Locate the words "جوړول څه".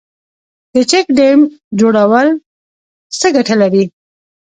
1.79-3.27